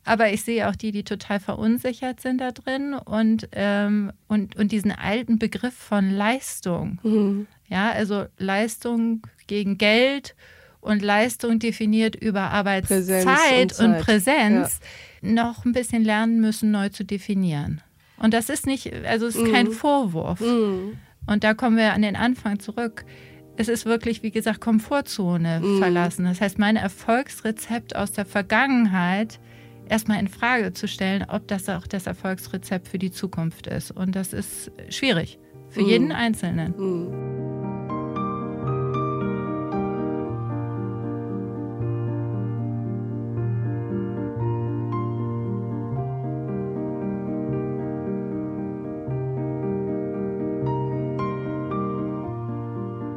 Aber 0.07 0.33
ich 0.33 0.45
sehe 0.45 0.69
auch 0.69 0.77
die, 0.77 0.93
die 0.93 1.03
total 1.03 1.41
verunsichert 1.41 2.21
sind 2.21 2.41
da 2.41 2.53
drin 2.53 2.95
und, 2.95 3.49
ähm, 3.53 4.13
und, 4.29 4.55
und 4.57 4.71
diesen 4.71 4.93
alten 4.93 5.39
Begriff 5.39 5.75
von 5.75 6.11
Leistung. 6.11 7.01
Mhm. 7.03 7.47
Ja, 7.69 7.91
also 7.91 8.27
Leistung 8.39 9.23
gegen 9.49 9.79
Geld 9.79 10.37
und 10.81 11.03
Leistung 11.03 11.59
definiert 11.59 12.15
über 12.15 12.43
Arbeitszeit 12.43 13.79
und, 13.81 13.87
und, 13.87 13.99
Präsenz 13.99 14.79
ja. 15.23 15.33
noch 15.33 15.65
ein 15.65 15.73
bisschen 15.73 16.05
lernen 16.05 16.41
müssen, 16.41 16.71
neu 16.71 16.89
zu 16.89 17.05
definieren. 17.05 17.83
Und 18.19 18.33
das 18.33 18.49
ist 18.49 18.65
nicht, 18.65 18.93
also 19.05 19.27
es 19.27 19.35
ist 19.35 19.49
mhm. 19.49 19.53
kein 19.53 19.73
Vorwurf. 19.73 20.41
Mhm. 20.41 20.99
Und 21.27 21.43
da 21.43 21.55
kommen 21.55 21.77
wir 21.77 21.93
an 21.93 22.03
den 22.03 22.15
Anfang 22.15 22.61
zurück. 22.61 23.05
Es 23.57 23.67
ist 23.67 23.87
wirklich, 23.87 24.23
wie 24.23 24.31
gesagt, 24.31 24.61
Komfortzone 24.61 25.61
mhm. 25.61 25.79
verlassen. 25.79 26.27
Das 26.27 26.41
heißt, 26.41 26.61
mein 26.61 26.77
Erfolgsrezept 26.77 27.97
aus 27.97 28.13
der 28.13 28.25
Vergangenheit 28.25 29.41
erstmal 29.89 30.21
in 30.21 30.29
Frage 30.29 30.73
zu 30.73 30.89
stellen, 30.89 31.25
ob 31.29 31.47
das 31.49 31.69
auch 31.69 31.87
das 31.87 32.07
Erfolgsrezept 32.07 32.89
für 32.89 32.99
die 32.99 33.11
Zukunft 33.11 33.67
ist. 33.67 33.91
Und 33.91 34.17
das 34.17 34.33
ist 34.33 34.71
schwierig 34.89 35.39
für 35.69 35.83
mhm. 35.83 35.89
jeden 35.89 36.13
Einzelnen. 36.13 36.75
Mhm. 36.77 37.66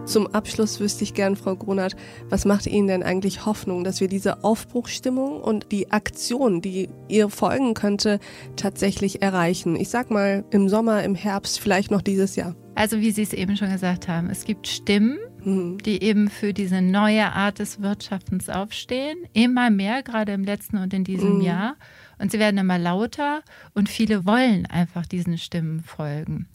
Zum 0.09 0.25
Abschluss 0.25 0.79
wüsste 0.79 1.03
ich 1.03 1.13
gern, 1.13 1.35
Frau 1.35 1.55
Grunert, 1.55 1.95
was 2.29 2.43
macht 2.43 2.65
Ihnen 2.65 2.87
denn 2.87 3.03
eigentlich 3.03 3.45
Hoffnung, 3.45 3.83
dass 3.83 4.01
wir 4.01 4.07
diese 4.07 4.43
Aufbruchstimmung 4.43 5.39
und 5.39 5.71
die 5.71 5.91
Aktion, 5.91 6.61
die 6.61 6.89
ihr 7.07 7.29
folgen 7.29 7.75
könnte, 7.75 8.19
tatsächlich 8.55 9.21
erreichen? 9.21 9.75
Ich 9.75 9.89
sag 9.89 10.09
mal 10.09 10.45
im 10.49 10.67
Sommer, 10.67 11.03
im 11.03 11.13
Herbst, 11.13 11.59
vielleicht 11.59 11.91
noch 11.91 12.01
dieses 12.01 12.35
Jahr. 12.35 12.55
Also 12.73 13.01
wie 13.01 13.11
Sie 13.11 13.21
es 13.21 13.33
eben 13.33 13.55
schon 13.55 13.71
gesagt 13.71 14.07
haben, 14.07 14.31
es 14.31 14.45
gibt 14.45 14.67
Stimmen, 14.67 15.19
mhm. 15.43 15.77
die 15.77 16.01
eben 16.01 16.31
für 16.31 16.53
diese 16.53 16.81
neue 16.81 17.31
Art 17.31 17.59
des 17.59 17.79
Wirtschaftens 17.79 18.49
aufstehen. 18.49 19.19
Immer 19.33 19.69
mehr, 19.69 20.01
gerade 20.01 20.31
im 20.31 20.43
letzten 20.43 20.77
und 20.77 20.91
in 20.91 21.03
diesem 21.03 21.35
mhm. 21.35 21.41
Jahr. 21.41 21.75
Und 22.17 22.31
sie 22.31 22.39
werden 22.39 22.57
immer 22.57 22.79
lauter 22.79 23.43
und 23.75 23.89
viele 23.89 24.25
wollen 24.25 24.65
einfach 24.65 25.05
diesen 25.05 25.37
Stimmen 25.37 25.81
folgen. 25.81 26.47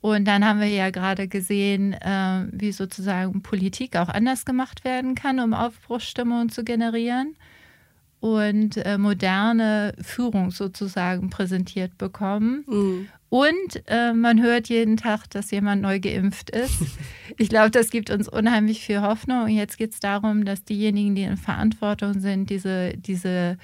Und 0.00 0.26
dann 0.26 0.44
haben 0.44 0.60
wir 0.60 0.68
ja 0.68 0.90
gerade 0.90 1.26
gesehen, 1.26 1.94
äh, 1.94 2.46
wie 2.52 2.72
sozusagen 2.72 3.42
Politik 3.42 3.96
auch 3.96 4.08
anders 4.08 4.44
gemacht 4.44 4.84
werden 4.84 5.14
kann, 5.14 5.40
um 5.40 5.54
Aufbruchsstimmung 5.54 6.50
zu 6.50 6.64
generieren 6.64 7.34
und 8.20 8.76
äh, 8.78 8.98
moderne 8.98 9.94
Führung 10.00 10.50
sozusagen 10.50 11.30
präsentiert 11.30 11.98
bekommen. 11.98 12.64
Mhm. 12.66 13.08
Und 13.28 13.82
äh, 13.86 14.12
man 14.12 14.40
hört 14.40 14.68
jeden 14.68 14.96
Tag, 14.96 15.28
dass 15.30 15.50
jemand 15.50 15.82
neu 15.82 16.00
geimpft 16.00 16.50
ist. 16.50 16.80
Ich 17.38 17.50
glaube, 17.50 17.70
das 17.70 17.90
gibt 17.90 18.08
uns 18.08 18.28
unheimlich 18.28 18.80
viel 18.80 19.02
Hoffnung. 19.02 19.42
Und 19.42 19.50
jetzt 19.50 19.76
geht 19.76 19.92
es 19.92 20.00
darum, 20.00 20.46
dass 20.46 20.64
diejenigen, 20.64 21.14
die 21.14 21.24
in 21.24 21.36
Verantwortung 21.36 22.18
sind, 22.18 22.48
diese, 22.48 22.96
diese 22.96 23.58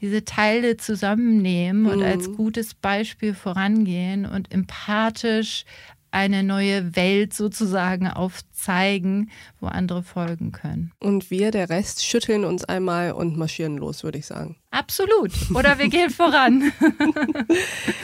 diese 0.00 0.24
Teile 0.24 0.76
zusammennehmen 0.76 1.82
mhm. 1.82 1.88
und 1.88 2.02
als 2.02 2.28
mhm. 2.28 2.36
gutes 2.36 2.74
Beispiel 2.74 3.34
vorangehen 3.34 4.26
und 4.26 4.52
empathisch 4.52 5.64
eine 6.10 6.42
neue 6.42 6.96
Welt 6.96 7.34
sozusagen 7.34 8.08
aufzeigen, 8.08 9.30
wo 9.60 9.66
andere 9.66 10.02
folgen 10.02 10.50
können. 10.50 10.92
Und 10.98 11.30
wir, 11.30 11.50
der 11.50 11.68
Rest, 11.68 12.04
schütteln 12.06 12.44
uns 12.44 12.64
einmal 12.64 13.12
und 13.12 13.36
marschieren 13.36 13.76
los, 13.76 14.02
würde 14.02 14.18
ich 14.18 14.26
sagen. 14.26 14.56
Absolut. 14.70 15.32
Oder 15.54 15.78
wir 15.78 15.88
gehen 15.88 16.10
voran. 16.10 16.72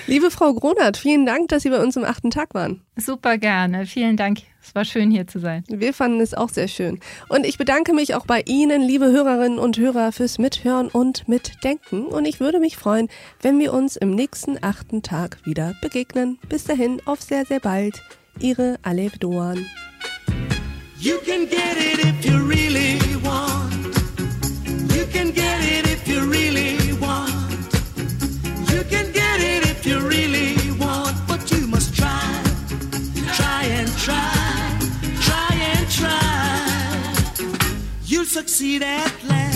Liebe 0.06 0.30
Frau 0.30 0.52
Gronert, 0.52 0.98
vielen 0.98 1.24
Dank, 1.24 1.48
dass 1.48 1.62
Sie 1.62 1.70
bei 1.70 1.82
uns 1.82 1.96
im 1.96 2.04
achten 2.04 2.30
Tag 2.30 2.52
waren. 2.54 2.82
Super 2.96 3.38
gerne. 3.38 3.86
Vielen 3.86 4.18
Dank. 4.18 4.40
Es 4.64 4.76
war 4.76 4.84
schön, 4.84 5.10
hier 5.10 5.26
zu 5.26 5.40
sein. 5.40 5.64
Wir 5.68 5.92
fanden 5.92 6.20
es 6.20 6.34
auch 6.34 6.48
sehr 6.48 6.68
schön. 6.68 7.00
Und 7.28 7.44
ich 7.44 7.58
bedanke 7.58 7.92
mich 7.92 8.14
auch 8.14 8.26
bei 8.26 8.42
Ihnen, 8.46 8.80
liebe 8.80 9.06
Hörerinnen 9.06 9.58
und 9.58 9.76
Hörer, 9.76 10.12
fürs 10.12 10.38
Mithören 10.38 10.88
und 10.88 11.28
Mitdenken. 11.28 12.06
Und 12.06 12.26
ich 12.26 12.38
würde 12.38 12.60
mich 12.60 12.76
freuen, 12.76 13.08
wenn 13.40 13.58
wir 13.58 13.72
uns 13.72 13.96
im 13.96 14.14
nächsten 14.14 14.62
achten 14.62 15.02
Tag 15.02 15.38
wieder 15.44 15.74
begegnen. 15.82 16.38
Bis 16.48 16.64
dahin, 16.64 17.02
auf 17.06 17.20
sehr, 17.20 17.44
sehr 17.44 17.60
bald. 17.60 18.00
Ihre 18.38 18.78
Alev 18.82 19.18
Doan. 19.18 19.66
You 20.98 21.16
can 21.26 21.48
get 21.48 21.76
it 21.76 21.98
if 22.04 22.24
you 22.24 22.38
really 22.38 23.00
want. 23.24 23.72
You 24.94 25.04
can 25.12 25.34
get 25.34 25.64
it 25.64 25.91
succeed 38.42 38.82
at 38.82 39.24
last. 39.24 39.51